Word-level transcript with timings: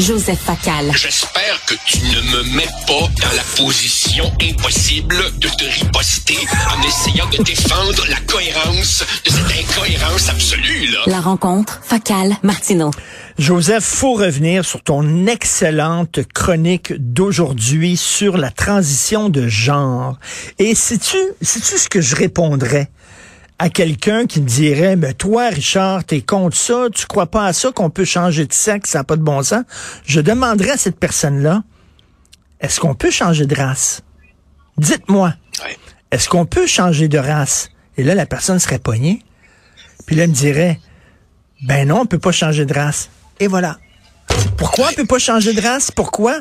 Joseph 0.00 0.38
Facal. 0.38 0.92
J'espère 0.94 1.60
que 1.66 1.74
tu 1.84 1.98
ne 1.98 2.20
me 2.32 2.56
mets 2.56 2.68
pas 2.86 3.08
dans 3.20 3.34
la 3.34 3.42
position 3.56 4.32
impossible 4.40 5.16
de 5.38 5.48
te 5.48 5.64
riposter 5.64 6.38
en 6.70 6.82
essayant 6.86 7.28
de 7.30 7.42
défendre 7.42 8.04
la 8.08 8.16
cohérence 8.26 9.04
de 9.24 9.30
cette 9.30 9.58
incohérence 9.58 10.28
absolue, 10.28 10.86
là. 10.92 11.00
La 11.06 11.20
rencontre 11.20 11.80
Facal 11.82 12.36
Martineau. 12.44 12.92
Joseph, 13.38 13.84
faut 13.84 14.14
revenir 14.14 14.64
sur 14.64 14.82
ton 14.82 15.26
excellente 15.26 16.20
chronique 16.32 16.92
d'aujourd'hui 16.96 17.96
sur 17.96 18.36
la 18.36 18.50
transition 18.50 19.28
de 19.28 19.48
genre. 19.48 20.16
Et 20.60 20.76
sais-tu, 20.76 21.18
sais-tu 21.42 21.76
ce 21.76 21.88
que 21.88 22.00
je 22.00 22.14
répondrais? 22.14 22.88
À 23.58 23.70
quelqu'un 23.70 24.26
qui 24.26 24.40
me 24.40 24.46
dirait, 24.46 24.96
mais 24.96 25.14
toi, 25.14 25.48
Richard, 25.48 26.04
t'es 26.04 26.20
contre 26.20 26.56
ça, 26.56 26.86
tu 26.94 27.06
crois 27.06 27.26
pas 27.26 27.46
à 27.46 27.52
ça 27.52 27.72
qu'on 27.72 27.90
peut 27.90 28.04
changer 28.04 28.46
de 28.46 28.52
sexe, 28.52 28.90
ça 28.90 28.98
n'a 28.98 29.04
pas 29.04 29.16
de 29.16 29.22
bon 29.22 29.42
sens, 29.42 29.64
je 30.04 30.20
demanderais 30.20 30.70
à 30.70 30.76
cette 30.76 30.98
personne-là, 30.98 31.64
est-ce 32.60 32.78
qu'on 32.80 32.94
peut 32.94 33.10
changer 33.10 33.46
de 33.46 33.54
race? 33.54 34.02
Dites-moi, 34.76 35.34
est-ce 36.10 36.28
qu'on 36.28 36.46
peut 36.46 36.66
changer 36.66 37.08
de 37.08 37.18
race? 37.18 37.70
Et 37.96 38.04
là, 38.04 38.14
la 38.14 38.26
personne 38.26 38.60
serait 38.60 38.78
poignée. 38.78 39.24
Puis 40.06 40.14
là, 40.14 40.24
elle 40.24 40.30
me 40.30 40.34
dirait, 40.34 40.80
ben 41.62 41.88
non, 41.88 42.02
on 42.02 42.06
peut 42.06 42.18
pas 42.18 42.32
changer 42.32 42.64
de 42.64 42.72
race. 42.72 43.10
Et 43.40 43.48
voilà. 43.48 43.78
Pourquoi 44.56 44.88
on 44.90 44.94
peut 44.94 45.06
pas 45.06 45.18
changer 45.18 45.52
de 45.52 45.60
race? 45.60 45.90
Pourquoi? 45.90 46.40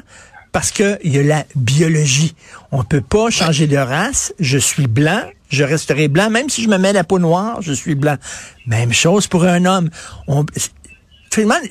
Parce 0.52 0.72
qu'il 0.72 0.98
y 1.04 1.18
a 1.18 1.24
la 1.24 1.46
biologie. 1.56 2.36
On 2.72 2.84
peut 2.84 3.02
pas 3.02 3.30
changer 3.30 3.68
de 3.68 3.78
race. 3.78 4.34
Je 4.40 4.58
suis 4.58 4.88
blanc, 4.88 5.22
je 5.50 5.64
resterai 5.64 6.08
blanc. 6.08 6.30
Même 6.30 6.50
si 6.50 6.64
je 6.64 6.70
me 6.70 6.78
mets 6.78 6.94
la 6.94 7.04
peau 7.04 7.20
noire, 7.20 7.62
je 7.62 7.74
suis 7.74 7.96
blanc. 7.96 8.18
Même 8.66 8.94
chose 8.94 9.28
pour 9.28 9.44
un 9.44 9.66
homme. 9.66 9.90
On, 10.28 10.46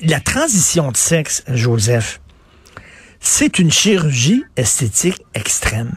la 0.03 0.19
transition 0.19 0.91
de 0.91 0.97
sexe, 0.97 1.43
Joseph, 1.49 2.21
c'est 3.19 3.59
une 3.59 3.71
chirurgie 3.71 4.43
esthétique 4.55 5.21
extrême. 5.33 5.95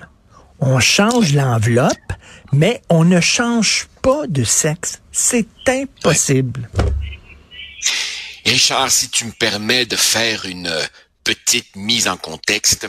On 0.59 0.81
change 0.81 1.33
l'enveloppe, 1.33 2.13
mais 2.53 2.83
on 2.89 3.05
ne 3.05 3.21
change 3.21 3.89
pas 4.03 4.27
de 4.27 4.45
sexe. 4.45 5.01
C'est 5.13 5.47
impossible. 5.69 6.69
Richard, 8.45 8.91
si 8.91 9.09
tu 9.09 9.25
me 9.27 9.33
permets 9.33 9.87
de 9.87 9.97
faire 9.97 10.45
une 10.47 10.71
petite 11.25 11.77
mise 11.77 12.09
en 12.09 12.17
contexte. 12.17 12.87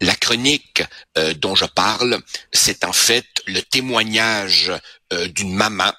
La 0.00 0.14
chronique 0.14 0.82
euh, 1.16 1.34
dont 1.34 1.54
je 1.54 1.64
parle, 1.64 2.18
c'est 2.52 2.84
en 2.84 2.92
fait 2.92 3.26
le 3.46 3.60
témoignage 3.60 4.72
euh, 5.12 5.28
d'une 5.28 5.54
maman 5.54 5.92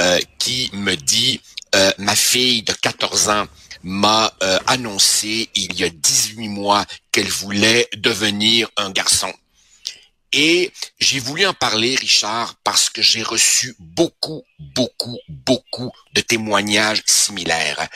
euh, 0.00 0.18
qui 0.38 0.70
me 0.72 0.94
dit 0.94 1.40
ma 1.98 2.16
fille 2.16 2.62
de 2.62 2.72
14 2.72 3.28
ans 3.28 3.46
m'a 3.82 4.32
annoncé 4.66 5.50
il 5.54 5.78
y 5.78 5.84
a 5.84 5.90
18 5.90 6.48
mois 6.48 6.86
qu'elle 7.12 7.28
voulait 7.28 7.86
devenir 7.94 8.70
un 8.78 8.90
garçon. 8.90 9.30
Et 10.32 10.72
j'ai 10.98 11.20
voulu 11.20 11.46
en 11.46 11.54
parler, 11.54 11.94
Richard, 11.94 12.54
parce 12.62 12.90
que 12.90 13.00
j'ai 13.00 13.22
reçu 13.22 13.74
beaucoup, 13.78 14.42
beaucoup, 14.58 15.18
beaucoup 15.28 15.90
de 16.12 16.20
témoignages 16.20 17.02
similaires. 17.06 17.88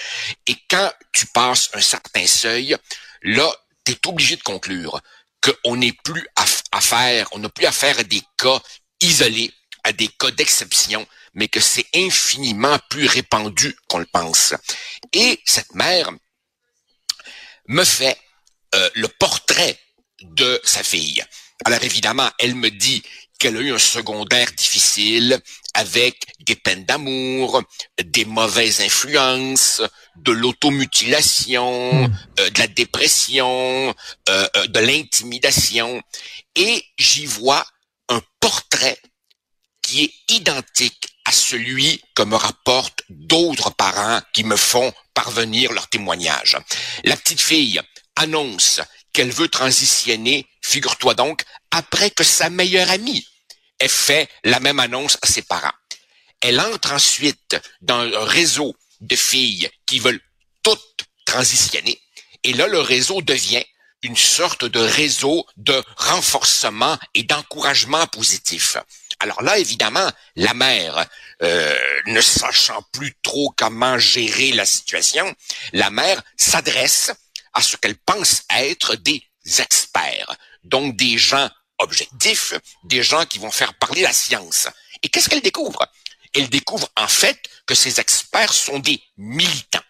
Et 0.47 0.57
quand 0.69 0.91
tu 1.13 1.27
passes 1.27 1.69
un 1.75 1.81
certain 1.81 2.27
seuil, 2.27 2.77
là, 3.23 3.51
tu 3.85 3.93
es 3.93 4.07
obligé 4.07 4.37
de 4.37 4.43
conclure 4.43 5.01
qu'on 5.41 5.77
n'est 5.77 5.97
plus 6.05 6.27
à, 6.37 6.81
faire, 6.81 7.29
on 7.33 7.39
n'a 7.39 7.49
plus 7.49 7.67
à 7.67 7.73
faire 7.73 7.99
à 7.99 8.05
des 8.05 8.23
cas 8.39 8.61
isolés, 9.01 9.53
à 9.85 9.93
des 9.93 10.09
cas 10.09 10.31
d'exception, 10.31 11.07
mais 11.35 11.49
que 11.49 11.61
c'est 11.61 11.87
infiniment 11.95 12.79
plus 12.91 13.07
répandu 13.07 13.77
qu'on 13.89 13.99
le 13.99 14.07
pense. 14.07 14.55
Et 15.13 15.41
cette 15.45 15.75
mère 15.75 16.11
me 17.67 17.85
fait 17.85 18.19
euh, 18.75 18.91
le 18.95 19.09
portrait 19.09 19.79
de 20.23 20.61
sa 20.65 20.83
fille. 20.85 21.25
Alors 21.65 21.83
évidemment, 21.83 22.31
elle 22.39 22.55
me 22.55 22.71
dit 22.71 23.03
qu'elle 23.39 23.57
a 23.57 23.61
eu 23.61 23.73
un 23.73 23.79
secondaire 23.79 24.53
difficile 24.53 25.41
avec 25.75 26.17
des 26.41 26.55
peines 26.55 26.85
d'amour, 26.85 27.63
des 28.03 28.25
mauvaises 28.25 28.81
influences, 28.81 29.83
de 30.17 30.33
l'automutilation, 30.33 31.93
hmm. 31.93 32.17
euh, 32.41 32.51
de 32.51 32.59
la 32.59 32.67
dépression, 32.69 33.95
euh, 34.29 34.49
euh, 34.57 34.67
de 34.67 34.81
l'intimidation. 34.81 36.03
Et 36.57 36.85
j'y 36.99 37.27
vois 37.27 37.65
un 38.09 38.21
portrait 38.41 38.99
qui 39.83 40.05
est 40.05 40.35
identique 40.35 41.09
à 41.25 41.33
celui 41.33 42.03
que 42.15 42.23
me 42.23 42.37
rapportent 42.37 43.03
d'autres 43.09 43.71
parents 43.71 44.21
qui 44.33 44.45
me 44.45 44.57
font 44.57 44.93
parvenir 45.15 45.73
leurs 45.73 45.89
témoignages. 45.89 46.57
La 47.05 47.17
petite 47.17 47.41
fille 47.41 47.81
annonce 48.17 48.81
qu'elle 49.13 49.31
veut 49.31 49.49
transitionner, 49.49 50.47
figure-toi 50.63 51.15
donc, 51.15 51.43
après 51.71 52.11
que 52.11 52.25
sa 52.25 52.51
meilleure 52.51 52.91
amie 52.91 53.27
elle 53.83 53.89
fait 53.89 54.29
la 54.45 54.61
même 54.61 54.79
annonce 54.79 55.19
à 55.23 55.27
ses 55.27 55.43
parents. 55.43 55.75
Elle 56.41 56.61
entre 56.61 56.93
ensuite 56.93 57.57
dans 57.81 57.99
un 57.99 58.25
réseau 58.25 58.77
de 59.03 59.17
filles 59.17 59.71
qui 59.87 59.99
veulent 59.99 60.21
toutes 60.63 61.05
transitionner. 61.27 62.01
Et 62.45 62.53
là, 62.53 62.67
le 62.67 62.81
réseau 62.81 63.23
devient 63.23 63.65
une 64.03 64.17
sorte 64.17 64.65
de 64.65 64.81
réseau 64.81 65.47
de 65.57 65.83
renforcement 65.97 66.99
et 67.15 67.23
d'encouragement 67.23 68.07
positif. 68.09 68.77
Alors 69.21 69.43
là, 69.43 69.59
évidemment, 69.59 70.11
la 70.35 70.53
mère, 70.55 71.07
euh, 71.43 71.79
ne 72.07 72.21
sachant 72.21 72.83
plus 72.93 73.15
trop 73.23 73.55
comment 73.57 73.99
gérer 73.99 74.51
la 74.53 74.67
situation, 74.67 75.33
la 75.73 75.91
mère 75.91 76.21
s'adresse 76.37 77.13
à 77.53 77.63
ce 77.63 77.77
qu'elle 77.77 77.97
pense 77.97 78.43
être 78.51 78.97
des 78.97 79.23
experts, 79.59 80.37
donc 80.65 80.97
des 80.97 81.19
gens 81.19 81.49
objectifs, 81.79 82.55
des 82.85 83.03
gens 83.03 83.25
qui 83.27 83.39
vont 83.39 83.51
faire 83.51 83.75
parler 83.75 84.03
la 84.03 84.13
science. 84.13 84.69
Et 85.03 85.09
qu'est-ce 85.09 85.29
qu'elle 85.29 85.43
découvre? 85.43 85.87
Elle 86.35 86.49
découvre 86.49 86.89
en 86.97 87.09
fait 87.09 87.39
que 87.67 87.75
ces 87.75 88.01
experts 88.01 88.53
sont 88.53 88.79
des 88.79 89.03
militants. 89.17 89.83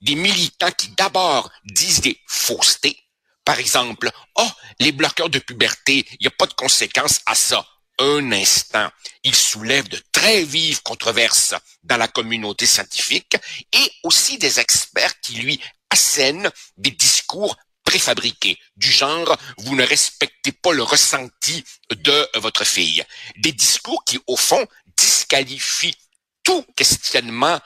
Des 0.00 0.14
militants 0.14 0.72
qui 0.72 0.88
d'abord 0.88 1.50
disent 1.64 2.00
des 2.00 2.20
faussetés. 2.26 2.98
Par 3.44 3.58
exemple, 3.58 4.10
oh, 4.36 4.50
les 4.80 4.92
bloqueurs 4.92 5.30
de 5.30 5.38
puberté, 5.38 6.04
il 6.12 6.18
n'y 6.22 6.26
a 6.26 6.30
pas 6.30 6.46
de 6.46 6.54
conséquences 6.54 7.20
à 7.26 7.34
ça. 7.34 7.64
Un 7.98 8.32
instant, 8.32 8.90
ils 9.22 9.34
soulèvent 9.34 9.88
de 9.88 10.02
très 10.12 10.42
vives 10.42 10.82
controverses 10.82 11.54
dans 11.82 11.96
la 11.96 12.08
communauté 12.08 12.66
scientifique 12.66 13.36
et 13.72 13.90
aussi 14.02 14.36
des 14.36 14.60
experts 14.60 15.18
qui 15.20 15.36
lui 15.36 15.60
assènent 15.88 16.50
des 16.76 16.90
discours 16.90 17.56
préfabriqués, 17.86 18.58
du 18.76 18.90
genre 18.90 19.36
vous 19.58 19.76
ne 19.76 19.84
respectez 19.84 20.52
pas 20.52 20.72
le 20.72 20.82
ressenti 20.82 21.64
de 21.90 22.28
votre 22.34 22.64
fille. 22.64 23.02
Des 23.38 23.52
discours 23.52 24.04
qui, 24.04 24.18
au 24.26 24.36
fond, 24.36 24.66
disqualifient 24.96 25.96
tout 26.42 26.64
questionnement, 26.76 27.60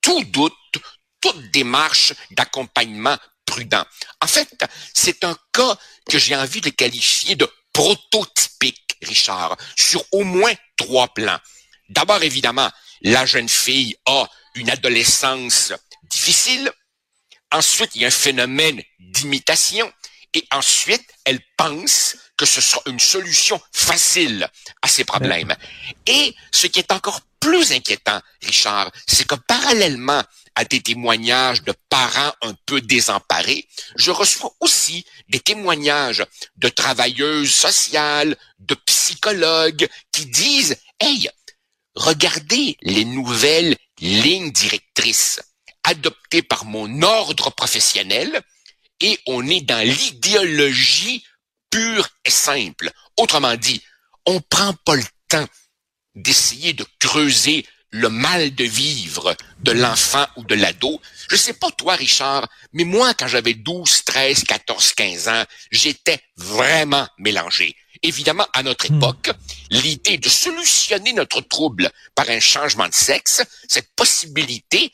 tout 0.00 0.24
doute, 0.24 0.52
toute 1.20 1.50
démarche 1.50 2.12
d'accompagnement 2.32 3.16
prudent. 3.44 3.84
En 4.20 4.26
fait, 4.26 4.64
c'est 4.94 5.24
un 5.24 5.36
cas 5.52 5.76
que 6.08 6.18
j'ai 6.18 6.36
envie 6.36 6.60
de 6.60 6.70
qualifier 6.70 7.36
de 7.36 7.48
prototypique, 7.72 8.96
Richard, 9.02 9.56
sur 9.76 10.04
au 10.12 10.24
moins 10.24 10.54
trois 10.76 11.08
plans. 11.08 11.38
D'abord, 11.88 12.22
évidemment, 12.22 12.70
la 13.02 13.26
jeune 13.26 13.48
fille 13.48 13.96
a 14.06 14.26
une 14.54 14.70
adolescence 14.70 15.72
difficile, 16.04 16.72
Ensuite, 17.52 17.92
il 17.94 18.02
y 18.02 18.04
a 18.04 18.08
un 18.08 18.10
phénomène 18.10 18.82
d'imitation. 18.98 19.92
Et 20.34 20.46
ensuite, 20.50 21.06
elle 21.24 21.40
pense 21.56 22.16
que 22.36 22.46
ce 22.46 22.60
sera 22.60 22.82
une 22.86 23.00
solution 23.00 23.60
facile 23.72 24.48
à 24.82 24.88
ces 24.88 25.04
problèmes. 25.04 25.54
Et 26.06 26.34
ce 26.52 26.66
qui 26.66 26.78
est 26.78 26.92
encore 26.92 27.20
plus 27.40 27.72
inquiétant, 27.72 28.20
Richard, 28.42 28.90
c'est 29.06 29.26
que 29.26 29.34
parallèlement 29.34 30.22
à 30.54 30.64
des 30.64 30.80
témoignages 30.80 31.62
de 31.62 31.74
parents 31.88 32.32
un 32.42 32.54
peu 32.64 32.80
désemparés, 32.80 33.68
je 33.96 34.10
reçois 34.10 34.54
aussi 34.60 35.04
des 35.28 35.40
témoignages 35.40 36.24
de 36.56 36.68
travailleuses 36.68 37.52
sociales, 37.52 38.36
de 38.58 38.74
psychologues 38.86 39.88
qui 40.12 40.26
disent, 40.26 40.76
Hey, 40.98 41.28
regardez 41.94 42.76
les 42.82 43.04
nouvelles 43.04 43.76
lignes 44.00 44.50
directrices 44.50 45.40
adopté 45.84 46.42
par 46.42 46.64
mon 46.64 47.02
ordre 47.02 47.50
professionnel 47.50 48.42
et 49.00 49.18
on 49.26 49.46
est 49.46 49.60
dans 49.60 49.86
l'idéologie 49.86 51.24
pure 51.76 52.08
et 52.24 52.30
simple. 52.30 52.90
Autrement 53.18 53.54
dit, 53.54 53.82
on 54.24 54.40
prend 54.40 54.72
pas 54.86 54.96
le 54.96 55.04
temps 55.28 55.46
d'essayer 56.14 56.72
de 56.72 56.86
creuser 56.98 57.66
le 57.90 58.08
mal 58.08 58.54
de 58.54 58.64
vivre 58.64 59.36
de 59.60 59.72
l'enfant 59.72 60.26
ou 60.36 60.44
de 60.44 60.54
l'ado. 60.54 61.00
Je 61.30 61.36
sais 61.36 61.52
pas 61.52 61.70
toi, 61.70 61.94
Richard, 61.94 62.48
mais 62.72 62.84
moi, 62.84 63.12
quand 63.14 63.28
j'avais 63.28 63.54
12, 63.54 64.04
13, 64.04 64.44
14, 64.44 64.92
15 64.94 65.28
ans, 65.28 65.44
j'étais 65.70 66.20
vraiment 66.36 67.06
mélangé. 67.18 67.76
Évidemment, 68.02 68.46
à 68.52 68.62
notre 68.62 68.90
Hmm. 68.90 68.96
époque, 68.96 69.30
l'idée 69.70 70.18
de 70.18 70.28
solutionner 70.28 71.12
notre 71.12 71.40
trouble 71.40 71.90
par 72.14 72.28
un 72.28 72.40
changement 72.40 72.88
de 72.88 72.94
sexe, 72.94 73.42
cette 73.68 73.94
possibilité 73.96 74.92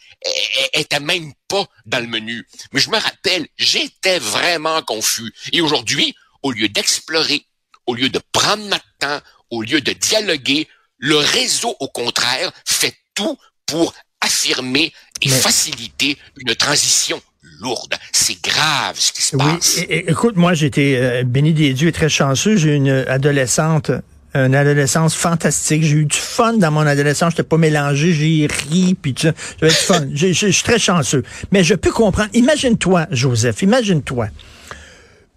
était 0.72 1.00
même 1.00 1.32
pas 1.48 1.66
dans 1.86 1.98
le 2.00 2.06
menu. 2.06 2.46
Mais 2.72 2.80
je 2.80 2.90
me 2.90 2.98
rappelle, 2.98 3.46
j'étais 3.56 4.18
vraiment 4.18 4.82
confus. 4.82 5.32
Et 5.52 5.60
aujourd'hui, 5.60 6.14
au 6.42 6.52
lieu 6.52 6.68
d'explorer, 6.68 7.42
au 7.86 7.94
lieu 7.94 8.08
de 8.08 8.20
prendre 8.32 8.64
notre 8.64 8.84
temps, 8.98 9.20
au 9.50 9.62
lieu 9.62 9.80
de 9.80 9.92
dialoguer, 9.92 10.68
le 10.98 11.16
réseau, 11.16 11.74
au 11.80 11.88
contraire, 11.88 12.52
fait 12.66 12.94
tout 13.14 13.36
pour 13.66 13.92
affirmer 14.20 14.92
et 15.20 15.28
Mais- 15.28 15.36
faciliter 15.36 16.16
une 16.38 16.54
transition 16.54 17.20
lourde. 17.60 17.94
C'est 18.12 18.40
grave 18.42 18.96
ce 18.98 19.12
qui 19.12 19.22
se 19.22 19.36
Oui, 19.36 19.42
passe. 19.44 19.78
é- 19.78 20.10
écoute, 20.10 20.36
moi, 20.36 20.54
j'ai 20.54 20.66
été 20.66 20.96
euh, 20.96 21.22
béni 21.24 21.52
des 21.52 21.74
dieux 21.74 21.88
et 21.88 21.92
très 21.92 22.08
chanceux. 22.08 22.56
J'ai 22.56 22.70
eu 22.70 22.74
une 22.76 23.04
adolescente, 23.08 23.90
une 24.34 24.54
adolescence 24.54 25.14
fantastique. 25.14 25.82
J'ai 25.82 25.96
eu 25.96 26.04
du 26.06 26.16
fun 26.16 26.54
dans 26.54 26.70
mon 26.70 26.86
adolescence. 26.86 27.32
J'étais 27.32 27.42
pas 27.42 27.58
mélangé, 27.58 28.12
j'ai 28.12 28.46
ri, 28.46 28.94
puis 29.00 29.12
tu 29.14 29.28
j'avais 29.60 29.72
du 29.72 29.78
fun. 29.78 30.06
Je 30.14 30.32
suis 30.32 30.62
très 30.62 30.78
chanceux. 30.78 31.22
Mais 31.50 31.64
je 31.64 31.74
peux 31.74 31.90
comprendre. 31.92 32.30
Imagine-toi, 32.32 33.06
Joseph, 33.10 33.62
imagine-toi 33.62 34.28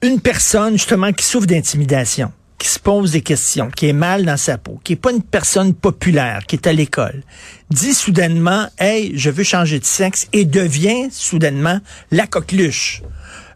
une 0.02 0.20
personne, 0.20 0.74
justement, 0.74 1.12
qui 1.12 1.26
souffre 1.26 1.48
d'intimidation, 1.48 2.32
qui 2.58 2.68
se 2.68 2.80
pose 2.80 3.12
des 3.12 3.22
questions, 3.22 3.70
qui 3.70 3.88
est 3.88 3.94
mal 3.94 4.26
dans 4.26 4.38
sa 4.38 4.58
peau, 4.58 4.80
qui 4.84 4.94
est 4.94 4.98
pas 4.98 5.12
une 5.12 5.24
personne 5.24 5.74
populaire, 5.74 6.46
qui 6.48 6.56
est 6.56 6.68
à 6.68 6.74
l'école, 6.74 7.24
dit 7.70 7.94
soudainement, 7.94 8.68
hey, 8.80 9.14
je 9.16 9.30
veux 9.30 9.44
changer 9.44 9.80
de 9.80 9.86
sexe 9.86 10.28
et 10.34 10.46
devient 10.46 11.08
soudainement 11.12 11.80
la 12.12 12.28
coqueluche. 12.28 13.02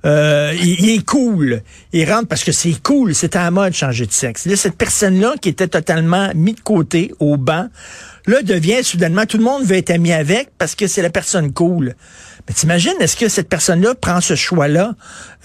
Euh, 0.05 0.53
il, 0.61 0.89
est 0.89 1.05
cool. 1.05 1.61
Il 1.91 2.09
rentre 2.09 2.27
parce 2.27 2.43
que 2.43 2.53
c'est 2.53 2.81
cool, 2.81 3.13
c'est 3.13 3.35
à 3.35 3.43
la 3.43 3.51
mode 3.51 3.71
de 3.71 3.75
changer 3.75 4.05
de 4.05 4.11
sexe. 4.11 4.45
Là, 4.45 4.55
cette 4.55 4.77
personne-là 4.77 5.33
qui 5.41 5.49
était 5.49 5.67
totalement 5.67 6.31
mis 6.35 6.53
de 6.53 6.61
côté, 6.61 7.11
au 7.19 7.35
banc, 7.35 7.67
là, 8.25 8.41
devient 8.41 8.83
soudainement, 8.83 9.25
tout 9.25 9.37
le 9.37 9.43
monde 9.43 9.65
veut 9.65 9.75
être 9.75 9.89
ami 9.89 10.13
avec 10.13 10.49
parce 10.57 10.75
que 10.75 10.87
c'est 10.87 11.01
la 11.01 11.09
personne 11.09 11.51
cool. 11.51 11.95
T'imagines, 12.55 12.95
est-ce 12.99 13.15
que 13.15 13.29
cette 13.29 13.49
personne-là 13.49 13.95
prend 13.95 14.21
ce 14.21 14.35
choix-là 14.35 14.93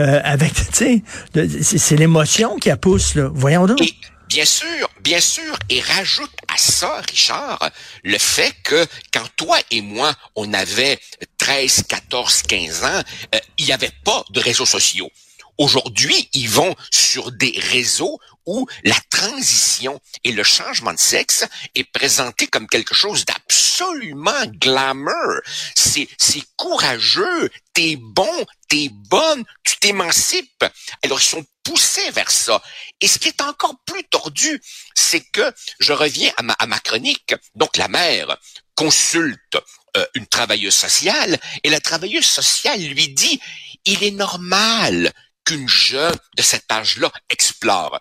euh, 0.01 0.21
avec, 0.25 0.55
tu 0.73 1.03
sais, 1.33 1.79
c'est 1.79 1.97
l'émotion 1.97 2.57
qui 2.57 2.69
la 2.69 2.77
pousse, 2.77 3.15
là. 3.15 3.31
Voyons 3.33 3.67
donc. 3.67 3.81
Et 3.83 3.95
bien 4.29 4.45
sûr, 4.45 4.89
bien 5.01 5.21
sûr, 5.21 5.59
et 5.69 5.81
rajoute 5.81 6.33
à 6.53 6.57
ça, 6.57 7.03
Richard, 7.09 7.71
le 8.03 8.19
fait 8.19 8.53
que 8.65 8.87
quand 9.13 9.29
toi 9.37 9.59
et 9.71 9.83
moi, 9.83 10.13
on 10.35 10.53
avait 10.55 10.99
13, 11.39 11.85
14, 11.89 12.43
15 12.43 12.85
ans, 12.85 13.03
euh, 13.35 13.39
il 13.59 13.67
n'y 13.67 13.73
avait 13.73 13.93
pas 14.05 14.25
de 14.31 14.41
réseaux 14.41 14.67
sociaux. 14.67 15.11
Aujourd'hui, 15.59 16.29
ils 16.33 16.49
vont 16.49 16.75
sur 16.91 17.31
des 17.31 17.55
réseaux 17.71 18.19
où 18.47 18.67
la 18.85 18.97
transition 19.11 20.01
et 20.23 20.33
le 20.33 20.43
changement 20.43 20.93
de 20.93 20.99
sexe 20.99 21.45
est 21.75 21.85
présenté 21.85 22.47
comme 22.47 22.69
quelque 22.69 22.95
chose 22.95 23.25
d'absolument 23.25 24.47
glamour. 24.47 25.41
C'est, 25.75 26.09
c'est 26.19 26.43
courageux, 26.57 27.51
t'es 27.73 27.97
bon, 27.99 28.47
t'es 28.69 28.89
bonne, 28.91 29.45
tu 29.65 29.79
t'émancipes. 29.79 30.65
Alors, 31.03 31.21
ils 31.21 31.25
sont 31.25 31.47
poussés 31.63 32.11
vers 32.11 32.31
ça. 32.31 32.63
Et 33.01 33.09
ce 33.09 33.19
qui 33.19 33.29
est 33.29 33.41
encore 33.41 33.77
plus 33.87 34.05
tordu, 34.05 34.61
c'est 34.95 35.21
que 35.21 35.53
je 35.81 35.93
reviens 35.93 36.33
à 36.37 36.43
ma, 36.43 36.53
à 36.55 36.67
ma 36.67 36.79
chronique. 36.79 37.35
Donc, 37.55 37.77
la 37.77 37.89
mère 37.89 38.37
consulte 38.75 39.59
euh, 39.97 40.07
une 40.15 40.27
travailleuse 40.27 40.75
sociale 40.75 41.39
et 41.63 41.71
la 41.71 41.81
travailleuse 41.81 42.27
sociale 42.27 42.81
lui 42.81 43.09
dit, 43.09 43.41
il 43.85 44.03
est 44.03 44.11
normal 44.11 45.13
qu'une 45.45 45.69
jeune 45.69 46.17
de 46.37 46.43
cet 46.43 46.71
âge-là 46.71 47.13
explore. 47.31 48.01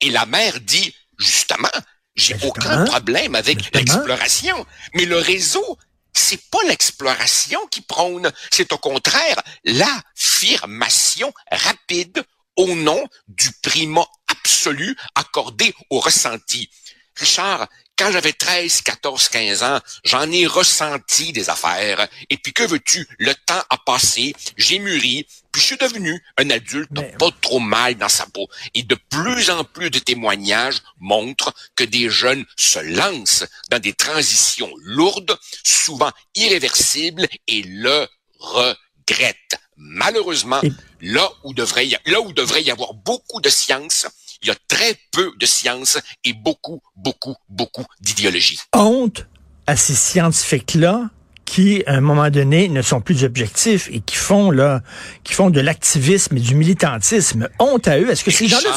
Et 0.00 0.10
la 0.10 0.26
mère 0.26 0.60
dit, 0.60 0.94
justement, 1.18 1.68
j'ai 2.16 2.34
Ben, 2.34 2.48
aucun 2.48 2.84
problème 2.84 3.34
avec 3.34 3.58
Justement. 3.58 3.78
l'exploration. 3.80 4.66
Mais 4.94 5.04
le 5.04 5.18
réseau, 5.18 5.78
c'est 6.12 6.48
pas 6.50 6.62
l'exploration 6.68 7.60
qui 7.68 7.80
prône, 7.80 8.30
c'est 8.52 8.72
au 8.72 8.78
contraire 8.78 9.40
l'affirmation 9.64 11.32
rapide 11.50 12.22
au 12.56 12.74
nom 12.74 13.04
du 13.28 13.50
primat 13.62 14.06
absolu 14.28 14.96
accordé 15.14 15.74
au 15.90 15.98
ressenti. 16.00 16.70
Richard, 17.16 17.68
quand 17.96 18.10
j'avais 18.10 18.32
13, 18.32 18.82
14, 18.82 19.28
15 19.28 19.62
ans, 19.62 19.80
j'en 20.04 20.30
ai 20.30 20.46
ressenti 20.46 21.32
des 21.32 21.48
affaires. 21.50 22.08
Et 22.30 22.36
puis 22.36 22.52
que 22.52 22.64
veux-tu? 22.64 23.06
Le 23.18 23.34
temps 23.34 23.62
a 23.70 23.78
passé, 23.78 24.34
j'ai 24.56 24.78
mûri, 24.78 25.26
puis 25.52 25.62
je 25.62 25.66
suis 25.66 25.76
devenu 25.76 26.22
un 26.36 26.50
adulte 26.50 26.90
Mais- 26.92 27.14
pas 27.18 27.30
trop 27.40 27.60
mal 27.60 27.94
dans 27.96 28.08
sa 28.08 28.26
peau. 28.26 28.48
Et 28.74 28.82
de 28.82 28.96
plus 29.10 29.50
en 29.50 29.62
plus 29.64 29.90
de 29.90 29.98
témoignages 30.00 30.82
montrent 30.98 31.54
que 31.76 31.84
des 31.84 32.10
jeunes 32.10 32.44
se 32.56 32.80
lancent 32.80 33.44
dans 33.70 33.78
des 33.78 33.92
transitions 33.92 34.72
lourdes, 34.82 35.38
souvent 35.64 36.10
irréversibles, 36.34 37.28
et 37.46 37.62
le 37.62 38.08
regrettent. 38.38 39.58
Malheureusement, 39.76 40.60
Et- 40.62 40.70
là 41.00 41.28
où 41.42 41.52
devrait 41.54 41.86
y, 41.86 41.96
là 42.06 42.20
où 42.20 42.32
devrait 42.32 42.62
y 42.62 42.70
avoir 42.70 42.94
beaucoup 42.94 43.40
de 43.40 43.48
science, 43.48 44.06
il 44.44 44.48
y 44.48 44.50
a 44.50 44.56
très 44.68 44.96
peu 45.10 45.32
de 45.38 45.46
science 45.46 45.98
et 46.24 46.32
beaucoup, 46.32 46.80
beaucoup, 46.96 47.34
beaucoup 47.48 47.84
d'idéologie. 48.00 48.58
honte 48.74 49.26
à 49.66 49.76
ces 49.76 49.94
scientifiques-là 49.94 51.08
qui, 51.46 51.82
à 51.86 51.94
un 51.94 52.00
moment 52.00 52.30
donné, 52.30 52.68
ne 52.68 52.80
sont 52.82 53.00
plus 53.02 53.22
objectifs 53.24 53.88
et 53.92 54.00
qui 54.00 54.16
font 54.16 54.50
là, 54.50 54.82
qui 55.24 55.34
font 55.34 55.50
de 55.50 55.60
l'activisme 55.60 56.36
et 56.36 56.40
du 56.40 56.54
militantisme. 56.54 57.48
Honte 57.58 57.86
à 57.88 57.98
eux. 57.98 58.10
Est-ce 58.10 58.24
que 58.24 58.30
ces 58.30 58.48
gens-là 58.48 58.70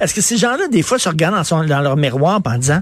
est-ce 0.00 0.14
que 0.14 0.20
ces 0.22 0.38
gens-là, 0.38 0.68
des 0.68 0.82
fois, 0.82 0.98
se 0.98 1.08
regardent 1.08 1.36
dans, 1.36 1.44
son- 1.44 1.64
dans 1.64 1.80
leur 1.80 1.96
miroir 1.96 2.40
en 2.44 2.58
disant, 2.58 2.80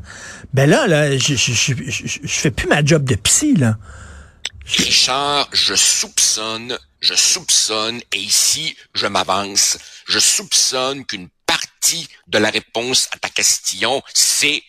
ben 0.54 0.68
là, 0.70 0.86
là, 0.86 1.16
je, 1.18 1.34
je, 1.34 1.52
je, 1.52 1.74
je, 1.86 2.18
je 2.22 2.28
fais 2.40 2.50
plus 2.52 2.68
ma 2.68 2.84
job 2.84 3.04
de 3.04 3.16
psy, 3.16 3.54
là. 3.56 3.76
Richard, 4.64 5.48
je 5.52 5.74
soupçonne, 5.74 6.76
je 7.00 7.14
soupçonne, 7.14 8.00
et 8.12 8.18
ici 8.18 8.76
je 8.94 9.06
m'avance, 9.06 9.78
je 10.08 10.18
soupçonne 10.18 11.04
qu'une 11.04 11.28
de 12.26 12.38
la 12.38 12.50
réponse 12.50 13.08
à 13.12 13.18
ta 13.18 13.28
question, 13.28 14.02
c'est 14.14 14.62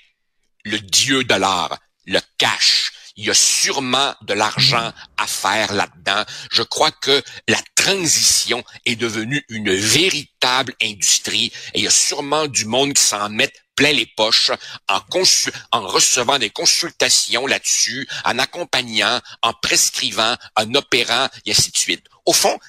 le 0.64 0.80
dieu 0.80 1.24
de 1.24 1.36
l'art, 1.36 1.78
le 2.06 2.20
cash. 2.38 2.92
Il 3.16 3.26
y 3.26 3.32
a 3.32 3.34
sûrement 3.34 4.14
de 4.22 4.34
l'argent 4.34 4.94
à 5.18 5.26
faire 5.26 5.74
là-dedans. 5.74 6.24
Je 6.52 6.62
crois 6.62 6.92
que 6.92 7.24
la 7.48 7.60
transition 7.74 8.64
est 8.86 8.96
devenue 8.96 9.44
une 9.50 9.74
véritable 9.74 10.76
industrie 10.84 11.52
et 11.74 11.80
il 11.80 11.84
y 11.84 11.88
a 11.88 11.92
sûrement 11.92 12.46
du 12.46 12.66
monde 12.66 12.94
qui 12.94 13.04
s'en 13.04 13.30
met 13.30 13.52
plein 13.76 13.92
les 13.92 14.06
poches 14.06 14.52
en, 14.90 15.02
recevant 15.82 16.38
des 16.38 16.50
consultations 16.50 17.48
là-dessus, 17.48 18.08
en 18.26 18.38
accompagnant, 18.40 19.22
en 19.42 19.54
prescrivant, 19.54 20.36
en 20.56 20.74
opérant, 20.76 21.28
et 21.46 21.52
ainsi 21.52 21.72
de 21.72 21.78
suite. 21.78 22.06
Au 22.26 22.34
fond, 22.34 22.60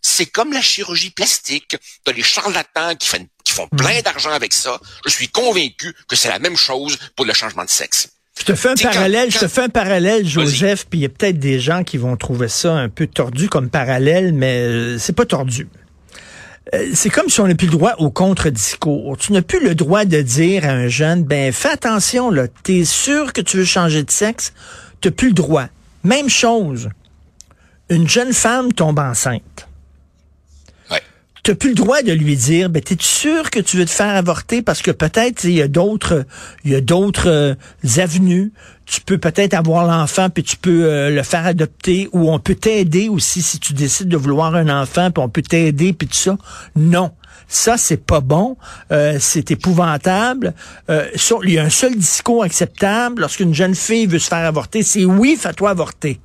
c'est 0.00 0.26
comme 0.26 0.52
la 0.52 0.62
chirurgie 0.62 1.10
plastique. 1.10 1.76
T'as 2.04 2.12
les 2.12 2.22
charlatans 2.22 2.96
qui, 2.96 3.08
font- 3.08 3.28
qui 3.37 3.37
font 3.58 3.68
plein 3.76 4.00
d'argent 4.02 4.30
avec 4.32 4.52
ça. 4.52 4.78
Je 5.04 5.10
suis 5.10 5.28
convaincu 5.28 5.94
que 6.08 6.16
c'est 6.16 6.28
la 6.28 6.38
même 6.38 6.56
chose 6.56 6.96
pour 7.16 7.26
le 7.26 7.32
changement 7.34 7.64
de 7.64 7.70
sexe. 7.70 8.08
Je 8.38 8.44
te 8.44 8.54
fais 8.54 8.68
un 8.68 8.74
quand- 8.74 8.90
parallèle, 8.92 9.30
je 9.32 9.36
te 9.38 9.44
quand- 9.44 9.50
fais 9.50 9.60
un 9.62 9.68
parallèle, 9.68 10.26
Joseph, 10.26 10.86
puis 10.88 11.00
il 11.00 11.02
y 11.02 11.06
a 11.06 11.08
peut-être 11.08 11.38
des 11.40 11.58
gens 11.58 11.82
qui 11.82 11.96
vont 11.96 12.16
trouver 12.16 12.48
ça 12.48 12.72
un 12.72 12.88
peu 12.88 13.06
tordu 13.08 13.48
comme 13.48 13.68
parallèle, 13.68 14.32
mais 14.32 14.58
euh, 14.60 14.98
c'est 14.98 15.12
pas 15.12 15.26
tordu. 15.26 15.66
Euh, 16.74 16.90
C'est 16.94 17.08
comme 17.10 17.28
si 17.30 17.40
on 17.40 17.48
n'a 17.48 17.54
plus 17.54 17.66
le 17.66 17.72
droit 17.72 17.94
au 17.98 18.10
contre-discours. 18.10 19.16
Tu 19.18 19.32
n'as 19.32 19.42
plus 19.42 19.60
le 19.64 19.74
droit 19.74 20.04
de 20.04 20.20
dire 20.20 20.64
à 20.66 20.68
un 20.72 20.86
jeune, 20.88 21.24
ben 21.24 21.52
fais 21.52 21.70
attention, 21.70 22.30
là, 22.30 22.46
t'es 22.62 22.84
sûr 22.84 23.32
que 23.32 23.40
tu 23.40 23.56
veux 23.56 23.64
changer 23.64 24.02
de 24.04 24.10
sexe, 24.10 24.52
t'as 25.00 25.10
plus 25.10 25.28
le 25.28 25.34
droit. 25.34 25.66
Même 26.04 26.28
chose. 26.28 26.90
Une 27.90 28.06
jeune 28.08 28.32
femme 28.34 28.72
tombe 28.72 28.98
enceinte. 28.98 29.67
T'as 31.48 31.54
plus 31.54 31.70
le 31.70 31.76
droit 31.76 32.02
de 32.02 32.12
lui 32.12 32.36
dire, 32.36 32.68
ben 32.68 32.82
t'es 32.82 32.98
sûr 33.00 33.48
que 33.48 33.58
tu 33.58 33.78
veux 33.78 33.86
te 33.86 33.90
faire 33.90 34.14
avorter? 34.14 34.60
Parce 34.60 34.82
que 34.82 34.90
peut-être 34.90 35.44
il 35.44 35.52
y 35.52 35.62
a 35.62 35.66
d'autres, 35.66 36.26
il 36.62 36.72
y 36.72 36.74
a 36.74 36.82
d'autres 36.82 37.30
euh, 37.30 37.54
avenues. 37.96 38.52
Tu 38.84 39.00
peux 39.00 39.16
peut-être 39.16 39.54
avoir 39.54 39.86
l'enfant 39.86 40.28
puis 40.28 40.42
tu 40.42 40.58
peux 40.58 40.84
euh, 40.84 41.08
le 41.08 41.22
faire 41.22 41.46
adopter 41.46 42.10
ou 42.12 42.30
on 42.30 42.38
peut 42.38 42.54
t'aider 42.54 43.08
aussi 43.08 43.40
si 43.40 43.58
tu 43.60 43.72
décides 43.72 44.08
de 44.08 44.16
vouloir 44.18 44.54
un 44.56 44.68
enfant 44.68 45.10
puis 45.10 45.24
on 45.24 45.30
peut 45.30 45.40
t'aider 45.40 45.94
puis 45.94 46.06
tout 46.06 46.16
ça. 46.16 46.36
Non. 46.76 47.12
Ça, 47.46 47.78
c'est 47.78 48.04
pas 48.04 48.20
bon. 48.20 48.58
Euh, 48.92 49.16
c'est 49.18 49.50
épouvantable. 49.50 50.52
Il 50.90 51.50
y 51.50 51.58
a 51.58 51.64
un 51.64 51.70
seul 51.70 51.96
discours 51.96 52.42
acceptable 52.42 53.22
lorsqu'une 53.22 53.54
jeune 53.54 53.74
fille 53.74 54.04
veut 54.04 54.18
se 54.18 54.28
faire 54.28 54.46
avorter, 54.46 54.82
c'est 54.82 55.06
oui, 55.06 55.38
fais-toi 55.40 55.70
avorter. 55.70 56.20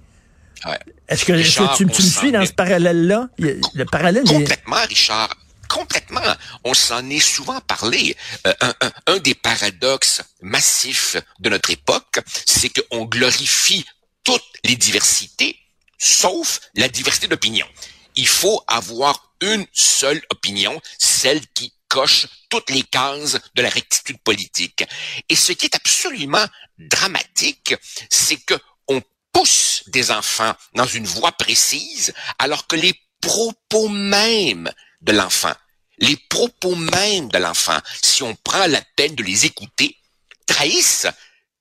Ouais. 0.66 0.80
Est-ce 1.10 1.26
que, 1.26 1.34
Richard, 1.34 1.76
tu, 1.76 1.86
me 1.86 1.92
suis 1.92 2.32
dans 2.32 2.46
ce 2.46 2.54
parallèle-là? 2.54 3.30
Le 3.38 3.86
parallèle 3.86 4.24
est... 4.24 4.34
Complètement, 4.34 4.82
Richard. 4.88 5.36
complètement. 5.74 6.22
On 6.64 6.74
s'en 6.74 7.10
est 7.10 7.20
souvent 7.20 7.60
parlé. 7.62 8.16
Euh, 8.48 8.54
un, 8.62 8.74
un, 8.82 8.92
un 9.08 9.18
des 9.18 9.34
paradoxes 9.34 10.22
massifs 10.42 11.18
de 11.40 11.50
notre 11.50 11.72
époque, 11.72 12.20
c'est 12.46 12.70
qu'on 12.70 13.06
glorifie 13.06 13.86
toutes 14.24 14.44
les 14.64 14.76
diversités, 14.76 15.58
sauf 15.98 16.60
la 16.76 16.88
diversité 16.88 17.28
d'opinion. 17.28 17.66
Il 18.16 18.28
faut 18.28 18.64
avoir 18.68 19.34
une 19.42 19.66
seule 19.74 20.22
opinion, 20.30 20.80
celle 20.98 21.42
qui 21.54 21.74
coche 21.90 22.28
toutes 22.50 22.70
les 22.70 22.84
cases 22.84 23.40
de 23.56 23.62
la 23.62 23.70
rectitude 23.70 24.20
politique. 24.20 24.86
Et 25.30 25.36
ce 25.36 25.52
qui 25.54 25.66
est 25.66 25.76
absolument 25.76 26.46
dramatique, 26.78 27.76
c'est 28.10 28.38
que 28.38 28.56
on 28.88 29.02
pousse 29.32 29.73
des 29.88 30.12
enfants 30.12 30.54
dans 30.76 30.86
une 30.86 31.06
voie 31.06 31.32
précise, 31.32 32.14
alors 32.40 32.68
que 32.68 32.76
les 32.76 32.94
propos 33.22 33.90
mêmes 33.90 34.72
de 35.02 35.12
l'enfant, 35.12 35.54
les 36.00 36.18
propos 36.30 36.76
mêmes 36.76 37.30
de 37.30 37.38
l'enfant, 37.38 37.80
si 38.02 38.24
on 38.24 38.36
prend 38.36 38.68
la 38.68 38.82
peine 38.96 39.16
de 39.16 39.24
les 39.24 39.46
écouter, 39.46 39.98
trahissent 40.46 41.08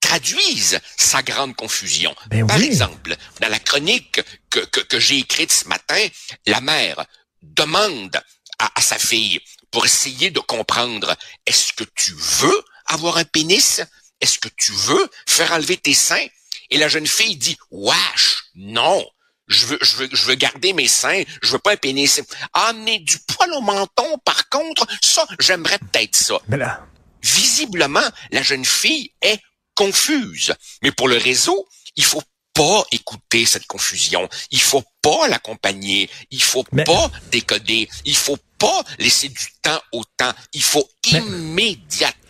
traduisent 0.00 0.81
sa 0.99 1.23
grande 1.23 1.55
confusion. 1.55 2.14
Ben 2.26 2.47
Par 2.47 2.59
oui. 2.59 2.67
exemple, 2.67 3.17
dans 3.41 3.49
la 3.49 3.61
chronique 3.61 4.21
que, 4.50 4.59
que, 4.59 4.81
que 4.81 4.99
j'ai 4.99 5.19
écrite 5.19 5.52
ce 5.52 5.69
matin, 5.69 6.07
la 6.47 6.61
mère 6.61 7.07
demande 7.41 8.21
à, 8.59 8.71
à 8.75 8.83
sa 8.83 8.99
fille 8.99 9.41
pour 9.71 9.87
essayer 9.87 10.31
de 10.31 10.41
comprendre, 10.41 11.17
est-ce 11.47 11.73
que 11.73 11.85
tu 11.95 12.12
veux 12.14 12.64
avoir 12.87 13.17
un 13.17 13.25
pénis? 13.25 13.81
Est-ce 14.21 14.38
que 14.38 14.49
tu 14.57 14.73
veux 14.73 15.09
faire 15.26 15.52
enlever 15.52 15.76
tes 15.76 15.95
seins? 15.95 16.26
Et 16.73 16.79
la 16.79 16.88
jeune 16.88 17.07
fille 17.07 17.37
dit, 17.37 17.57
wesh, 17.71 18.45
non. 18.55 19.05
Je 19.49 19.67
veux, 19.67 19.79
je 19.83 19.97
veux, 19.97 20.09
je 20.11 20.25
veux 20.25 20.35
garder 20.37 20.73
mes 20.73 20.88
seins. 20.88 21.23
Je 21.43 21.52
veux 21.52 21.59
pas 21.59 21.73
un 21.73 21.76
pénis. 21.76 22.23
Ah, 22.55 22.73
mais 22.73 22.99
du 23.00 23.19
poil 23.19 23.52
au 23.52 23.61
menton, 23.61 24.19
par 24.25 24.49
contre, 24.49 24.87
ça, 25.02 25.26
j'aimerais 25.38 25.79
peut-être 25.79 26.17
ça 26.17 26.38
Ben 26.49 26.57
là, 26.57 26.87
visiblement, 27.23 28.09
la 28.31 28.43
jeune 28.43 28.64
fille 28.64 29.12
est 29.21 29.38
confuse. 29.75 30.55
Mais 30.83 30.93
pour 30.93 31.09
le 31.09 31.19
réseau, 31.19 31.69
il 31.97 32.05
faut 32.05 32.23
pas 32.55 32.85
écouter 32.91 33.45
cette 33.45 33.67
confusion. 33.67 34.26
Il 34.50 34.61
faut 34.61 34.85
pas 35.02 35.29
l'accompagner. 35.29 36.09
Il 36.31 36.43
faut 36.43 36.64
Mais- 36.73 36.85
pas 36.85 37.11
décoder. 37.31 37.88
Il 38.07 38.17
faut 38.17 38.38
pas 38.59 38.83
laisser 38.99 39.29
du 39.29 39.47
temps 39.61 39.83
au 39.93 40.05
temps. 40.17 40.33
Il 40.55 40.62
faut 40.62 40.88
Mais- 41.12 41.19
immédiatement 41.19 42.22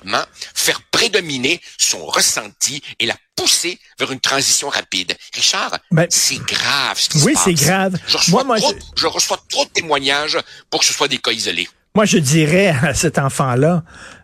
faire 0.55 0.81
prédominer 0.91 1.61
son 1.79 2.05
ressenti 2.07 2.83
et 3.01 3.07
la 3.07 3.15
pousser 3.37 3.79
vers 3.99 4.13
une 4.13 4.21
transition 4.21 4.69
rapide. 4.69 5.17
Richard, 5.35 5.79
Ben- 5.91 6.07
c'est 6.11 6.39
grave 6.45 6.99
ce 6.99 7.09
qui 7.09 7.19
Oui, 7.19 7.33
se 7.33 7.35
passe. 7.35 7.45
c'est 7.45 7.55
grave. 7.55 7.97
Je 8.07 8.17
reçois, 8.17 8.45
Moi, 8.45 8.59
moi, 8.59 8.73
trop, 8.73 8.75
je 8.97 9.07
reçois 9.07 9.39
trop 9.49 9.65
de 9.65 9.71
témoignages 9.71 10.39
pour 10.71 10.81
que 10.81 10.87
ce 10.87 10.93
soit 10.93 11.09
des 11.09 11.19
cas 11.19 11.33
isolés. 11.33 11.69
Moi, 11.95 12.05
je 12.05 12.19
dirais 12.19 12.75
à 12.83 12.95
cet 12.95 13.19
enfant-là, 13.19 13.83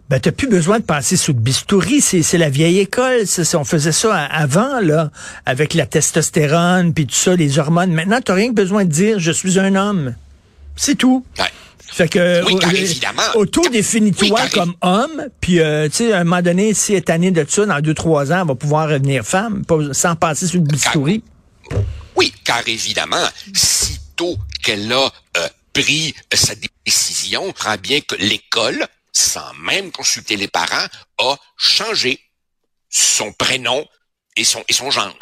ben, 0.08 0.18
t'as 0.20 0.32
plus 0.32 0.48
besoin 0.48 0.78
de 0.78 0.84
passer 0.84 1.16
sous 1.18 1.32
le 1.34 1.38
bistouri. 1.40 2.00
C'est, 2.00 2.22
c'est 2.22 2.38
la 2.38 2.48
vieille 2.48 2.78
école. 2.78 3.26
C'est- 3.26 3.54
on 3.56 3.64
faisait 3.64 3.92
ça 3.92 4.14
avant, 4.26 4.80
là, 4.80 5.10
avec 5.44 5.74
la 5.74 5.84
testostérone, 5.84 6.94
puis 6.94 7.06
tout 7.06 7.14
ça, 7.14 7.36
les 7.36 7.58
hormones. 7.58 7.92
Maintenant, 7.92 8.20
t'as 8.22 8.34
rien 8.34 8.48
que 8.48 8.54
besoin 8.54 8.84
de 8.84 8.90
dire, 8.90 9.18
je 9.18 9.32
suis 9.32 9.58
un 9.58 9.74
homme. 9.74 10.14
C'est 10.76 10.94
tout. 10.94 11.24
Ouais. 11.38 11.44
Fait 11.90 12.08
que, 12.08 12.44
Oui, 12.44 12.58
car 12.60 12.70
euh, 12.70 12.74
évidemment. 12.76 13.22
auto-définis-toi 13.34 14.40
Oui, 14.44 14.50
comme 14.50 14.74
homme, 14.82 15.26
puis 15.40 15.58
euh, 15.60 15.88
tu 15.88 15.96
sais, 15.96 16.12
à 16.12 16.18
un 16.20 16.24
moment 16.24 16.42
donné, 16.42 16.74
si 16.74 16.92
elle 16.92 16.98
est 16.98 17.02
tannée 17.02 17.30
de 17.30 17.44
ça, 17.48 17.64
dans 17.66 17.80
deux, 17.80 17.94
trois 17.94 18.30
ans, 18.32 18.40
elle 18.42 18.46
va 18.48 18.54
pouvoir 18.54 18.88
revenir 18.88 19.24
femme, 19.24 19.64
pas- 19.64 19.92
sans 19.94 20.14
passer 20.14 20.46
sur 20.46 20.60
le 20.60 20.66
bistouri. 20.66 21.22
Oui, 22.14 22.32
car 22.44 22.66
évidemment, 22.68 23.26
sitôt 23.54 24.36
qu'elle 24.62 24.92
a 24.92 25.06
euh, 25.38 25.48
pris 25.72 26.14
euh, 26.32 26.36
sa 26.36 26.54
décision, 26.84 27.42
on 27.42 27.46
comprend 27.48 27.76
bien 27.76 28.00
que 28.00 28.16
l'école, 28.16 28.86
sans 29.12 29.52
même 29.64 29.90
consulter 29.90 30.36
les 30.36 30.48
parents, 30.48 30.86
a 31.18 31.36
changé 31.56 32.20
son 32.90 33.32
prénom 33.32 33.84
et 34.36 34.44
son 34.44 34.62
et 34.68 34.72
son 34.72 34.90
genre. 34.90 35.16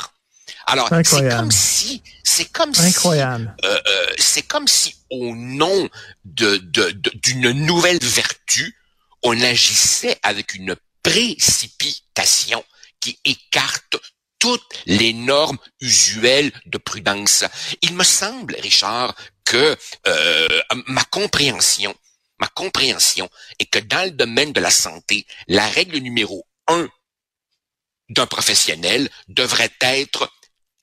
Alors, 0.66 0.88
c'est 1.04 1.28
comme 1.37 1.50
si, 1.52 2.02
c'est 2.25 2.46
comme 2.46 2.73
Incroyable. 2.76 3.54
si, 3.62 3.68
euh, 3.68 3.78
euh, 3.87 4.06
c'est 4.18 4.42
comme 4.42 4.66
si 4.68 4.94
au 5.11 5.35
nom 5.37 5.88
de 6.25 6.56
de- 6.56 6.90
de- 6.90 7.12
d'une 7.23 7.52
nouvelle 7.52 7.99
vertu, 8.02 8.76
on 9.23 9.40
agissait 9.40 10.18
avec 10.23 10.54
une 10.54 10.76
précipitation 11.02 12.64
qui 13.00 13.18
écarte 13.25 13.96
toutes 14.38 14.66
les 14.87 15.12
normes 15.12 15.58
usuelles 15.80 16.52
de 16.66 16.78
prudence. 16.78 17.44
Il 17.82 17.94
me 17.94 18.04
semble, 18.04 18.56
Richard, 18.61 19.14
que 19.44 19.76
euh, 20.06 20.49
ma 20.88 21.04
compréhension, 21.04 21.94
ma 22.40 22.49
compréhension 22.49 23.30
est 23.61 23.66
que 23.66 23.78
dans 23.78 24.04
le 24.04 24.11
domaine 24.11 24.52
de 24.52 24.61
la 24.61 24.70
santé, 24.70 25.26
la 25.49 25.66
règle 25.68 25.99
numéro 25.99 26.46
un 26.68 26.88
d'un 28.08 28.26
professionnel 28.26 29.08
devrait 29.28 29.73
être 29.80 30.30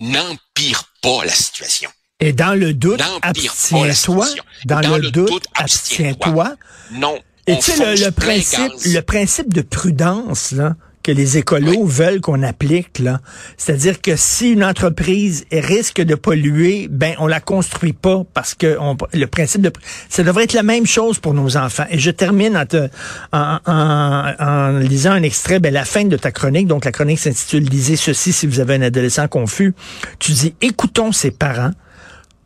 n'empire 0.04 0.84
pas 1.02 1.26
la 1.26 1.34
situation. 1.34 1.90
Et 2.20 2.34
dans 2.34 2.54
le 2.54 2.74
doute, 2.74 3.02
abstiens-toi. 3.22 4.28
Dans, 4.66 4.82
Dans 4.82 4.98
le, 4.98 5.12
doute, 5.12 5.30
doute, 5.30 5.46
abstiens-toi. 5.56 6.56
Non. 6.92 7.20
Et 7.48 7.58
tu 7.60 7.72
sais, 7.72 7.96
le, 7.96 8.12
principe, 8.12 8.72
le 8.86 9.02
principe 9.02 9.54
de 9.54 9.62
prudence, 9.62 10.52
là, 10.52 10.76
que 11.04 11.12
les 11.12 11.38
écolos 11.38 11.86
veulent 11.86 12.22
qu'on 12.22 12.42
applique, 12.44 13.00
là. 13.00 13.20
C'est-à-dire 13.58 14.02
que 14.02 14.16
si 14.16 14.52
une 14.52 14.64
entreprise 14.64 15.46
risque 15.52 16.02
de 16.02 16.16
polluer, 16.16 16.88
ben, 16.90 17.14
on 17.20 17.28
la 17.28 17.42
construit 17.42 17.94
pas 17.94 18.24
parce 18.34 18.54
que 18.56 18.78
on- 18.80 18.96
le 19.14 19.26
principe 19.28 19.62
de, 19.62 19.72
ça 20.10 20.24
devrait 20.24 20.46
être 20.46 20.54
la 20.54 20.64
même 20.64 20.86
chose 20.86 21.20
pour 21.20 21.34
nos 21.34 21.58
enfants. 21.58 21.86
Et 21.90 22.00
je 22.00 22.10
termine 22.10 22.56
en, 22.56 22.66
te- 22.66 22.88
en, 23.34 23.60
en- 23.66 24.34
en 24.40 24.80
lisant 24.80 25.12
un 25.12 25.24
extrait, 25.24 25.60
ben, 25.60 25.74
la 25.74 25.86
fin 25.86 26.06
de 26.06 26.16
ta 26.18 26.32
chronique. 26.32 26.68
Donc, 26.68 26.86
la 26.86 26.92
chronique 26.92 27.20
s'intitule 27.20 27.64
Lisez 27.66 27.98
ceci 27.98 28.32
si 28.34 28.48
vous 28.48 28.60
avez 28.62 28.76
un 28.76 28.82
adolescent 28.84 29.28
confus. 29.28 29.74
Tu 30.20 30.32
dis, 30.32 30.56
écoutons 30.62 31.12
ses 31.12 31.32
parents, 31.32 31.72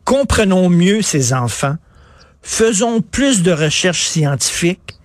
comprenons 0.04 0.68
mieux 0.68 1.02
ses 1.02 1.32
enfants, 1.32 1.76
faisons 2.42 3.02
plus 3.02 3.42
de 3.42 3.52
recherches 3.52 4.06
scientifiques, 4.08 4.97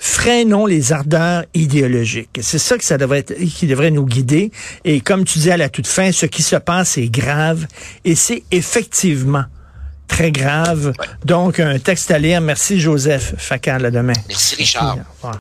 freinons 0.00 0.64
les 0.64 0.92
ardeurs 0.92 1.44
idéologiques. 1.52 2.40
C'est 2.42 2.58
ça 2.58 2.78
que 2.78 2.84
ça 2.84 2.96
devrait 2.96 3.18
être, 3.18 3.34
qui 3.34 3.66
devrait 3.66 3.90
nous 3.90 4.06
guider. 4.06 4.50
Et 4.84 5.00
comme 5.00 5.24
tu 5.24 5.38
dis 5.38 5.50
à 5.50 5.58
la 5.58 5.68
toute 5.68 5.86
fin, 5.86 6.10
ce 6.10 6.26
qui 6.26 6.42
se 6.42 6.56
passe 6.56 6.98
est 6.98 7.10
grave 7.10 7.66
et 8.04 8.14
c'est 8.14 8.42
effectivement 8.50 9.44
très 10.08 10.32
grave. 10.32 10.92
Donc, 11.24 11.60
un 11.60 11.78
texte 11.78 12.10
à 12.10 12.18
lire. 12.18 12.40
Merci 12.40 12.80
Joseph 12.80 13.34
Facal, 13.36 13.84
à 13.86 13.90
demain. 13.90 14.14
Merci, 14.28 14.56
Richard. 14.56 14.98